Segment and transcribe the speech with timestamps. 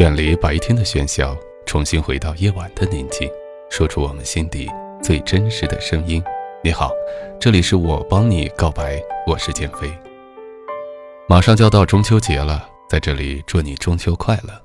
[0.00, 3.30] 远离白天的喧嚣，重新回到夜晚的宁静，
[3.68, 4.66] 说出我们心底
[5.02, 6.24] 最真实的声音。
[6.64, 6.90] 你好，
[7.38, 9.92] 这里是我帮你告白，我是建飞。
[11.28, 14.58] 马上就要到中秋节了，在这里祝你中秋快乐。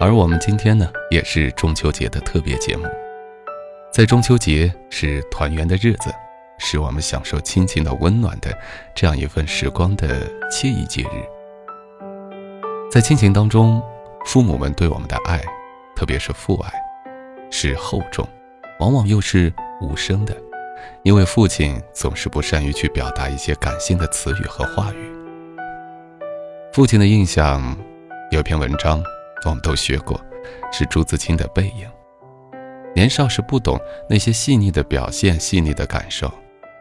[0.00, 2.84] 而我们今天呢，也是中秋节的特别节目。
[3.92, 6.12] 在中秋节是团圆的日子，
[6.58, 8.52] 是我们享受亲情的温暖的
[8.92, 11.22] 这样一份时光的惬意节日。
[12.90, 13.80] 在亲情当中。
[14.28, 15.42] 父母们对我们的爱，
[15.96, 16.70] 特别是父爱，
[17.50, 18.28] 是厚重，
[18.78, 20.36] 往往又是无声的，
[21.02, 25.10] 因为父亲总是不善于去表达一些感性的词语和话语。
[26.74, 27.74] 父亲的印象，
[28.30, 29.02] 有篇文章
[29.46, 30.20] 我们都学过，
[30.70, 31.88] 是朱自清的《背影》。
[32.94, 36.30] 年少时不懂那些细腻的表现，细腻的感受，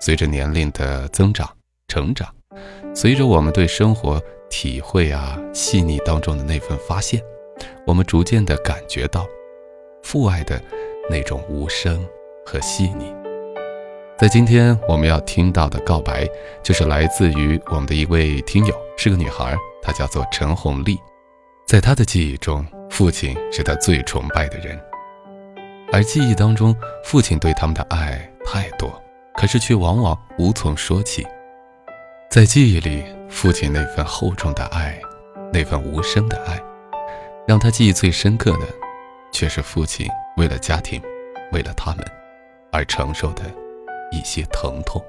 [0.02, 1.50] 随着年龄的增长、
[1.88, 2.28] 成长，
[2.94, 7.24] 随着我们对生活体会啊细腻当中的那份发现。
[7.86, 9.28] 我们逐渐地感觉到，
[10.04, 10.62] 父爱的
[11.10, 12.06] 那种无声
[12.46, 13.14] 和细腻。
[14.18, 16.28] 在今天我们要听到的告白，
[16.64, 20.98] 就是来自于我们的一位听友，是个女孩，她叫做陈红丽。
[21.68, 24.80] 在她的记忆中，父亲是她最崇拜的人，
[25.94, 28.92] 而记忆当中，父亲对他们的爱太多，
[29.36, 31.24] 可是却往往无从说起。
[32.32, 35.00] 在记忆里，父亲那份厚重的爱，
[35.54, 36.60] 那份无声的爱。
[37.48, 38.68] 让他记忆最深刻的，
[39.32, 41.02] 却是父亲为了家庭，
[41.54, 42.06] 为了他们，
[42.74, 43.44] 而承受的
[44.12, 45.02] 一些疼痛。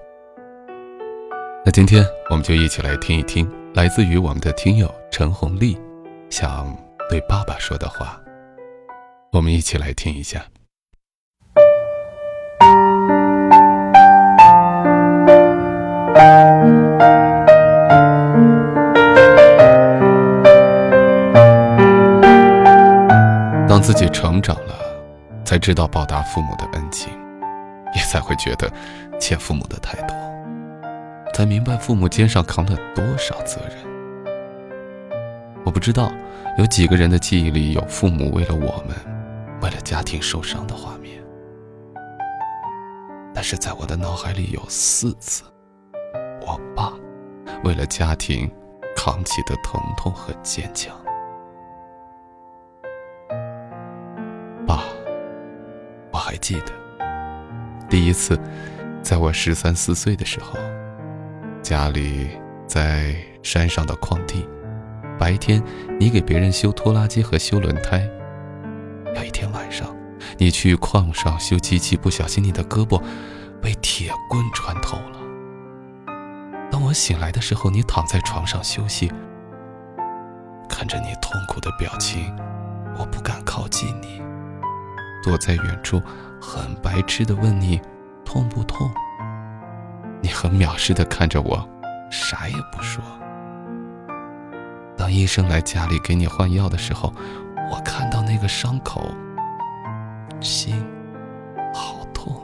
[1.65, 5.77] 那今天我们就一起来听一听，来自于我们的听友陈红丽，
[6.31, 6.73] 想
[7.11, 8.21] 对爸爸说的话。
[9.33, 10.47] 我们一起来听一下。
[23.81, 24.75] 自己成长了，
[25.45, 27.13] 才知道报答父母的恩情，
[27.95, 28.71] 也才会觉得
[29.19, 30.17] 欠父母的太多，
[31.33, 33.79] 才明白父母肩上扛了多少责任。
[35.65, 36.11] 我不知道
[36.57, 38.97] 有几个人的记忆里有父母为了我们，
[39.61, 41.23] 为了家庭受伤的画面，
[43.35, 45.43] 但是在我的脑海里有四次，
[46.41, 46.93] 我爸
[47.65, 48.51] 为了家庭
[48.97, 50.97] 扛起的疼痛和坚强。
[56.39, 56.73] 记得
[57.89, 58.39] 第一次，
[59.03, 60.59] 在我十三四岁的时候，
[61.63, 62.29] 家里
[62.67, 64.47] 在山上的矿地，
[65.19, 65.63] 白天
[65.99, 68.09] 你给别人修拖拉机和修轮胎。
[69.17, 69.95] 有一天晚上，
[70.37, 73.03] 你去矿上修机器，不小心你的胳膊
[73.61, 75.19] 被铁棍穿透了。
[76.71, 79.11] 当我醒来的时候，你躺在床上休息，
[80.69, 82.37] 看着你痛苦的表情，
[82.99, 84.21] 我不敢靠近你。
[85.25, 86.01] 躲在远处，
[86.41, 87.81] 很白痴的问你
[88.25, 88.91] ：“痛不痛？”
[90.23, 91.69] 你很藐视的看着我，
[92.11, 93.03] 啥也不说。
[94.97, 97.13] 当医生来家里给你换药的时候，
[97.71, 99.09] 我看到那个伤口，
[100.41, 100.85] 心
[101.73, 102.35] 好痛，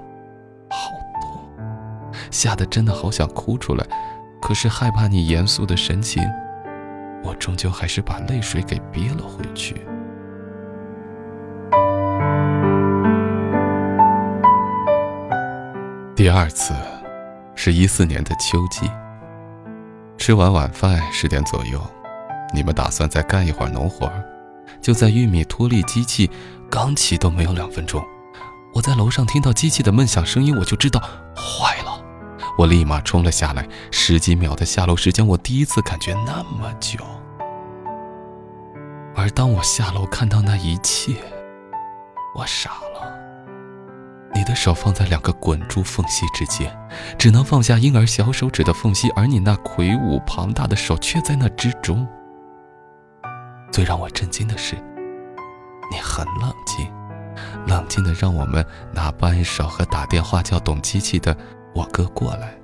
[0.70, 0.90] 好
[1.20, 1.42] 痛，
[2.30, 3.84] 吓得真的好想哭出来，
[4.40, 6.22] 可是害怕你严肃的神情，
[7.24, 9.84] 我终究还是把泪水给憋了回去。
[16.16, 16.72] 第二次，
[17.56, 18.88] 是一四年的秋季。
[20.16, 21.84] 吃完晚饭十点左右，
[22.54, 24.08] 你们打算再干一会儿农活
[24.80, 26.30] 就在玉米脱粒机器
[26.70, 28.00] 刚启动没有两分钟，
[28.72, 31.00] 我在楼上听到机器的闷响声音，我就知道
[31.34, 32.00] 坏了。
[32.56, 37.00] 我立马冲了下来，十几秒的下楼时间，我第一次感觉那么久。
[39.16, 41.16] 而当我下楼看到那一切，
[42.36, 43.13] 我傻了。
[44.44, 46.70] 你的手放在两个滚珠缝隙之间，
[47.18, 52.06] 只能放下婴儿小手指的缝隙，而你那魁梧庞大的手却在那之中。
[53.72, 54.76] 最让我震惊的是，
[55.90, 56.92] 你很冷静，
[57.66, 58.62] 冷静的让我们
[58.92, 61.34] 拿扳手和打电话叫懂机器的
[61.74, 62.54] 我哥过来。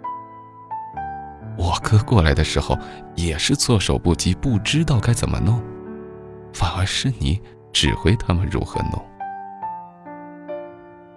[1.57, 2.79] 我哥过来的时候
[3.15, 5.59] 也是措手不及，不知道该怎么弄，
[6.53, 7.41] 反而是你
[7.73, 9.10] 指挥他们如何弄。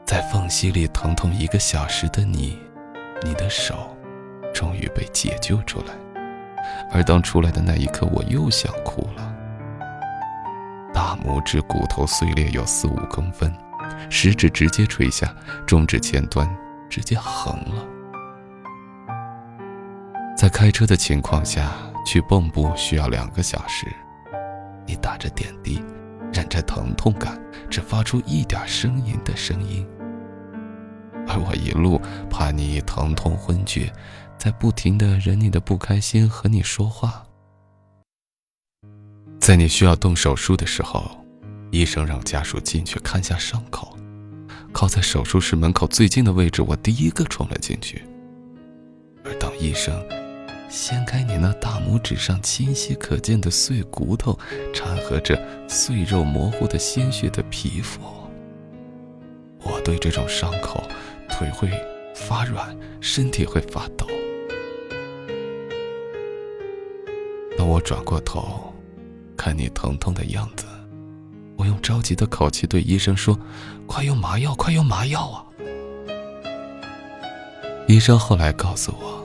[0.05, 2.59] 在缝隙里疼痛一个小时的你，
[3.23, 3.95] 你的手
[4.53, 5.93] 终于被解救出来。
[6.91, 9.33] 而当出来的那一刻，我又想哭了。
[10.93, 13.51] 大拇指骨头碎裂有四五公分，
[14.09, 15.33] 食指直接垂下，
[15.65, 16.47] 中指前端
[16.89, 17.83] 直接横了。
[20.37, 21.71] 在开车的情况下
[22.05, 23.87] 去蚌埠需要两个小时，
[24.85, 25.83] 你打着点滴，
[26.33, 27.39] 忍着疼痛感，
[27.69, 29.87] 只发出一点声音的声音。
[31.27, 33.93] 而我一路怕你疼痛昏厥，
[34.37, 37.23] 在不停的忍你的不开心和你说话。
[39.39, 41.23] 在你需要动手术的时候，
[41.71, 43.97] 医生让家属进去看下伤口。
[44.71, 48.03] 靠在手术室门口最近的位置，我第一个冲了进去。
[49.23, 49.93] 而当医生
[50.73, 54.35] 掀开你那大拇指上清晰可见的碎骨头，
[54.73, 55.39] 掺和着
[55.69, 58.01] 碎肉模糊的鲜血的皮肤，
[59.61, 60.83] 我对这种伤口。
[61.29, 61.69] 腿会
[62.15, 64.07] 发软，身体会发抖。
[67.55, 68.73] 当我转过头，
[69.37, 70.65] 看你疼痛的样子，
[71.55, 73.39] 我用着急的口气对医生说
[73.87, 75.45] ：“快用麻药，快用麻药啊！”
[77.87, 79.22] 医生后来告诉我，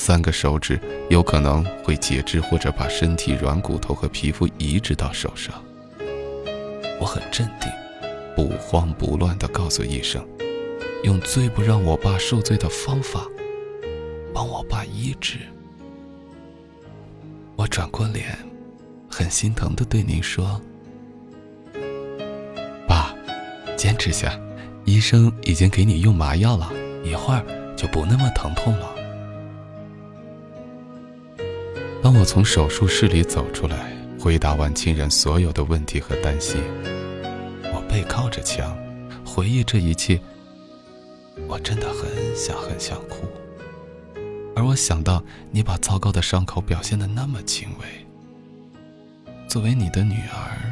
[0.00, 0.80] 三个手指
[1.10, 5.62] 有可能会截肢，或者把身体软骨头和皮肤移植到手上。
[6.98, 7.70] 我很镇定，
[8.34, 10.26] 不慌不乱地告诉医生。
[11.04, 13.26] 用最不让我爸受罪的方法，
[14.32, 15.36] 帮我爸医治。
[17.54, 18.38] 我转过脸，
[19.06, 20.58] 很心疼的对您说
[22.88, 23.14] ：“爸，
[23.76, 24.32] 坚持下，
[24.86, 26.72] 医生已经给你用麻药了，
[27.04, 27.44] 一会儿
[27.76, 28.94] 就不那么疼痛了。”
[32.12, 36.60] 当我从手术室里走出来，回答完亲人所有的问题和担心，
[37.72, 38.76] 我背靠着墙，
[39.24, 40.20] 回忆这一切。
[41.46, 43.28] 我真的很想很想哭，
[44.56, 45.22] 而我想到
[45.52, 47.86] 你把糟糕的伤口表现的那么轻微，
[49.46, 50.68] 作为你的女儿，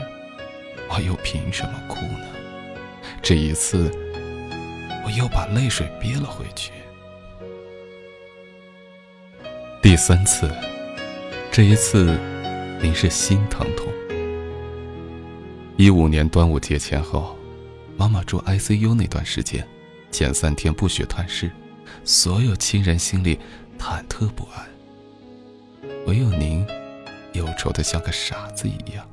[0.90, 2.26] 我又凭什么哭呢？
[3.22, 3.88] 这一次，
[5.04, 6.72] 我又把泪水憋了回去。
[9.80, 10.52] 第三次，
[11.50, 12.16] 这一次，
[12.80, 13.92] 您是心疼痛。
[15.76, 17.36] 一五年端午节前后，
[17.96, 19.66] 妈妈住 ICU 那段时间。
[20.10, 21.50] 前三天不许探视，
[22.04, 23.38] 所有亲人心里
[23.78, 24.66] 忐忑不安。
[26.06, 26.64] 唯有您，
[27.32, 29.04] 忧愁的像个傻子一样，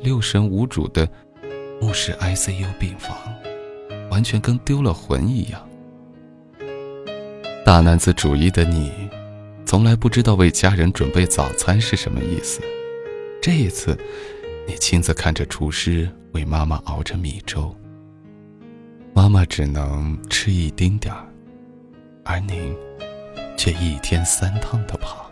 [0.00, 1.08] 六神无主的
[1.80, 3.16] 目视 ICU 病房，
[4.10, 5.68] 完全跟丢了魂一样。
[7.64, 8.90] 大男子主义的你，
[9.64, 12.60] 从来不知道为家人准备早餐是什么意思。
[13.40, 13.96] 这一次，
[14.66, 17.74] 你亲自看着厨师为妈妈熬着米粥。
[19.14, 21.26] 妈妈只能吃一丁点儿，
[22.24, 22.74] 而您
[23.56, 25.30] 却一天三趟的跑，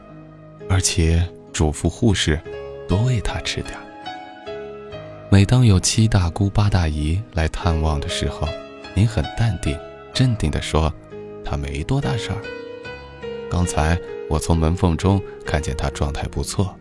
[0.68, 2.40] 而且嘱咐护士
[2.88, 3.82] 多喂她吃点儿。
[5.30, 8.48] 每当有七大姑八大姨来探望的时候，
[8.94, 9.78] 您很淡定、
[10.12, 10.92] 镇定地说
[11.44, 12.38] ：“她没多大事儿。”
[13.48, 13.98] 刚才
[14.30, 16.72] 我从门缝中看见他状态不错。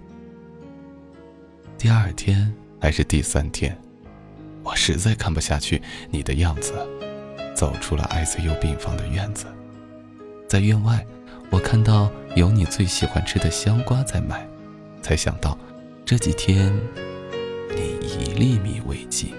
[1.80, 3.76] 第二天还是第三天。
[4.62, 5.82] 我实在看不下去
[6.12, 6.74] 你的样子，
[7.56, 9.48] 走出了 ICU 病房的院子，
[10.48, 11.04] 在院外，
[11.50, 14.48] 我看到有你最喜欢吃的香瓜在卖，
[15.02, 15.58] 才想到
[16.06, 16.72] 这几天
[17.76, 19.34] 你一粒米未进，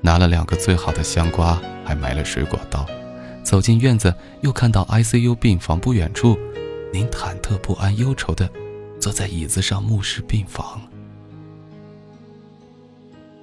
[0.00, 2.84] 拿了两个最好的香瓜，还买了水果刀，
[3.44, 6.36] 走进院子，又看到 ICU 病房不远处，
[6.96, 8.50] 您忐忑不安、忧愁的
[8.98, 10.80] 坐在椅子上目视病房。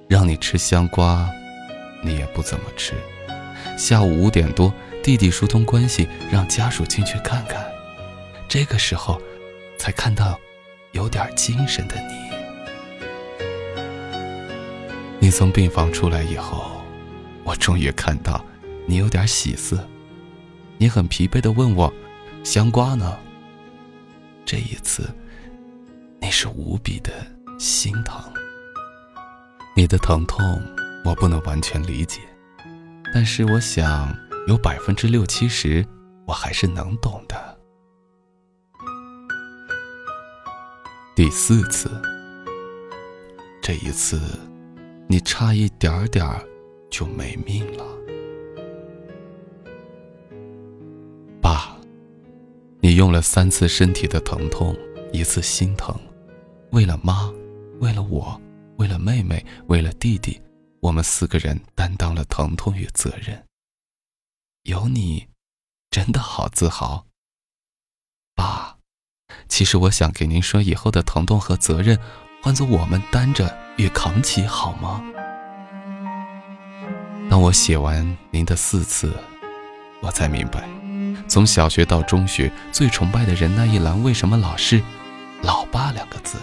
[0.08, 1.30] 让你吃香瓜，
[2.02, 2.94] 你也不怎么吃。
[3.78, 4.74] 下午五点多，
[5.04, 7.64] 弟弟疏通关系，让家属进去看看。
[8.48, 9.22] 这个时候，
[9.78, 10.36] 才看到
[10.90, 12.14] 有点精神的你。
[15.20, 16.82] 你从病房出来以后，
[17.44, 18.44] 我终于看到
[18.84, 19.88] 你有点喜色。
[20.76, 21.94] 你很疲惫的问我
[22.42, 23.16] ：“香瓜呢？”
[24.46, 25.08] 这一次，
[26.20, 27.10] 你是无比的
[27.58, 28.22] 心疼。
[29.74, 30.62] 你的疼痛，
[31.04, 32.20] 我不能完全理解，
[33.12, 34.14] 但是我想
[34.46, 35.84] 有百分之六七十，
[36.26, 37.58] 我还是能懂的。
[41.16, 41.90] 第四次，
[43.62, 44.20] 这一次，
[45.08, 46.44] 你差一点点儿
[46.90, 47.84] 就没命了。
[53.04, 54.74] 用了三次身体的疼痛，
[55.12, 55.94] 一次心疼，
[56.70, 57.30] 为了妈，
[57.78, 58.40] 为了我。
[58.78, 60.40] 为了妹妹，为了弟弟，
[60.80, 63.44] 我们四个人担当了疼痛与责任。
[64.62, 65.28] 有你，
[65.90, 67.04] 真的好自豪。
[68.34, 68.78] 爸，
[69.50, 71.98] 其实我想给您说，以后的疼痛和责任，
[72.42, 75.04] 换做我们担着与扛起，好吗？
[77.28, 79.14] 当我写完您的四次，
[80.00, 80.66] 我才明白，
[81.26, 84.82] 从小学到中学，最崇拜的人那一栏为什么老是
[85.42, 86.38] “老爸”两个字。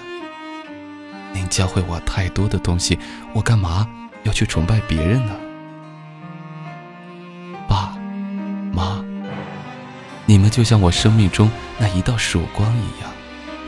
[1.33, 2.99] 您教会我太多的东西，
[3.33, 3.87] 我干嘛
[4.23, 5.33] 要去崇拜别人呢？
[7.69, 7.95] 爸
[8.73, 9.01] 妈，
[10.25, 13.09] 你们就像我生命中那一道曙光一样，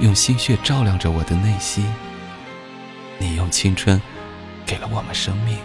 [0.02, 1.86] 用心血照亮着我的内心。
[3.18, 4.02] 你用青春
[4.66, 5.58] 给了我们生命，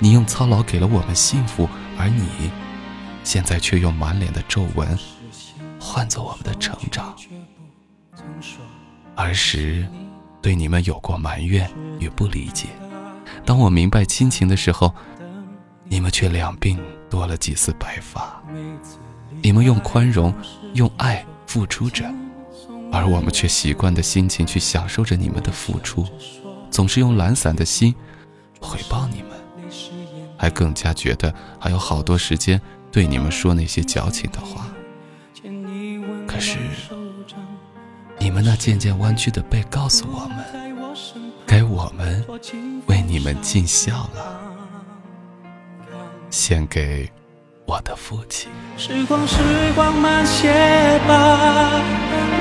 [0.00, 2.50] 你用操劳给了我们幸福，而你
[3.28, 4.98] 现在却用满脸的皱纹
[5.78, 7.14] 换作我们的成长。
[9.14, 9.86] 儿时
[10.40, 11.70] 对你们有过埋怨
[12.00, 12.68] 与不理解，
[13.44, 14.94] 当我明白亲情的时候，
[15.84, 16.78] 你们却两鬓
[17.10, 18.42] 多了几丝白发。
[19.42, 20.32] 你们用宽容、
[20.72, 22.10] 用爱付出着，
[22.90, 26.06] 而我们却习惯的心情去享受着你们的付出。
[26.70, 27.94] 总是用懒散的心
[28.58, 29.32] 回报你们，
[30.38, 32.58] 还更加觉得还有好多时间
[32.98, 34.66] 对你们说那些矫情的话。
[36.26, 36.58] 可是，
[38.18, 40.38] 你们那渐渐弯曲的背告诉我们，
[41.46, 42.24] 该我们
[42.86, 44.40] 为你们尽孝了。
[46.28, 47.08] 献给
[47.66, 48.50] 我的父亲。
[48.76, 49.36] 时光，时
[49.76, 51.80] 光慢些吧，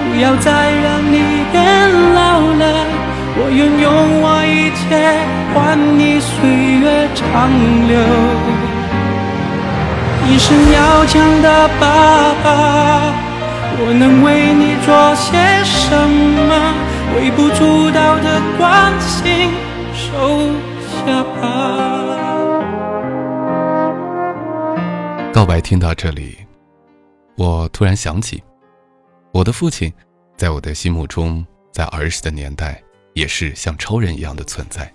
[0.09, 1.19] 不要再让你
[1.51, 2.87] 变老了。
[3.39, 5.21] 我愿用我一切
[5.53, 6.49] 换你岁
[6.79, 7.47] 月长
[7.87, 8.66] 留。
[10.29, 13.13] 一生要强的爸爸，
[13.79, 16.75] 我能为你做些什么？
[17.15, 19.51] 微不足道的关心，
[19.93, 20.51] 收
[20.83, 21.41] 下吧。
[25.33, 26.37] 告白听到这里，
[27.35, 28.43] 我突然想起，
[29.31, 29.91] 我的父亲，
[30.35, 32.81] 在我的心目中，在儿时的年代。
[33.13, 34.93] 也是像超人一样的存在。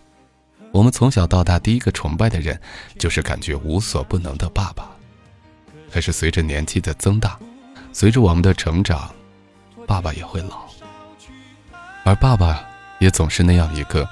[0.70, 2.56] 我们从小到大第一个崇拜的人，
[2.96, 4.91] 就是感觉无所不能的爸爸。
[5.92, 7.38] 可是随着年纪的增大，
[7.92, 9.14] 随着我们的成长，
[9.86, 10.62] 爸爸也会老。
[12.02, 12.64] 而爸爸
[12.98, 14.08] 也总是那样一个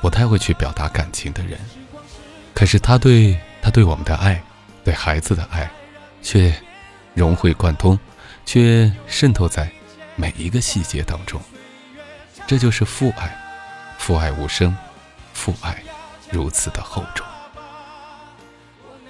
[0.00, 1.60] 不太会去表达感情的人。
[2.54, 4.42] 可是他对他对我们的爱，
[4.82, 5.70] 对孩子的爱，
[6.22, 6.52] 却
[7.12, 7.98] 融会贯通，
[8.46, 9.70] 却渗透在
[10.16, 11.40] 每一个细节当中。
[12.46, 13.38] 这就是父爱，
[13.98, 14.74] 父爱无声，
[15.34, 15.82] 父爱
[16.30, 17.26] 如此的厚重。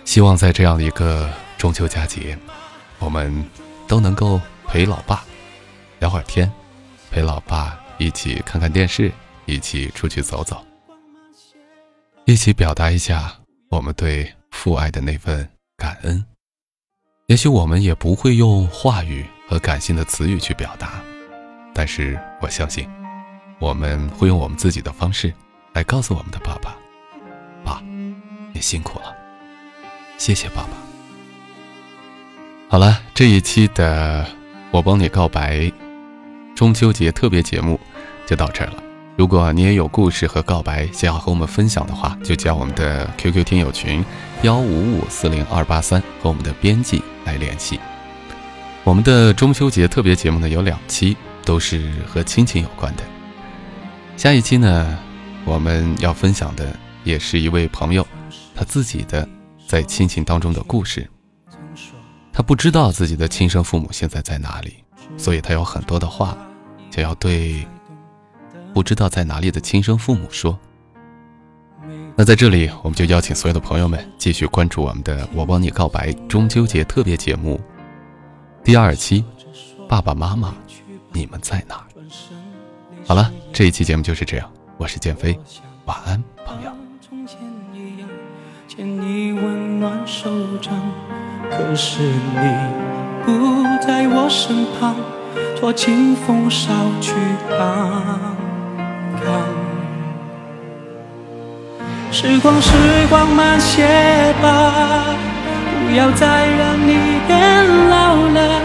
[0.05, 2.39] 希望在这样一个中秋佳节，
[2.99, 3.45] 我们
[3.87, 5.23] 都能够陪老爸
[5.99, 6.51] 聊会儿天，
[7.11, 9.13] 陪老爸一起看看电视，
[9.45, 10.65] 一起出去走走，
[12.25, 13.31] 一起表达一下
[13.69, 16.25] 我们对父爱的那份感恩。
[17.27, 21.03] 也许我们也不会用话语和感性的词语去表达，
[21.75, 22.89] 但是我相信。
[23.59, 25.31] 我们会用我们自己的方式，
[25.75, 26.75] 来告诉我们的爸爸
[27.63, 27.83] ：“爸，
[28.55, 29.15] 你辛苦了，
[30.17, 30.71] 谢谢爸爸。”
[32.71, 34.25] 好了，这一期的
[34.71, 35.69] 我帮你告白
[36.55, 37.81] 中秋节特别节目
[38.29, 38.75] 就到这儿了。
[39.17, 44.05] 如果你也有故事和告白想要和我们分享的话，就加我们的 QQ 听友群
[44.43, 47.81] 幺五五四零二八三和我们的编辑来联系。
[48.85, 53.03] 我们的中秋节特别节目呢有两期，都是和亲情有关的。
[54.17, 54.97] 下一期呢，
[55.45, 56.73] 我们要分享的
[57.03, 58.07] 也是一位朋友
[58.55, 59.29] 他自己的
[59.67, 61.11] 在亲情当中的故事。
[62.33, 64.77] 他不知道自己的亲生父母现在在哪里，
[65.17, 66.37] 所以他有很多的话
[66.91, 67.67] 想要对
[68.73, 70.59] 不知道在哪里的亲生父母说。
[72.17, 77.61] 那在这里，我们就邀请所有的朋友们继续关注我们的《我帮你告白》中秋节特别节目
[78.63, 79.25] 第二期。
[79.89, 80.55] 爸爸妈妈，
[81.13, 81.85] 你们在哪？
[83.07, 84.49] 好了，这一期节目就是这样。
[84.77, 85.37] 我是建飞，
[85.85, 86.71] 晚安，朋友。
[91.51, 92.57] 可是你
[93.25, 94.95] 不在我身旁
[95.59, 97.13] 托清风捎去
[97.51, 97.59] 安
[99.17, 99.61] 康
[102.13, 102.71] 时光时
[103.09, 103.85] 光慢些
[104.41, 105.15] 吧
[105.87, 108.63] 不要再让你变老了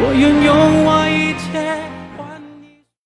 [0.00, 1.07] 我愿用我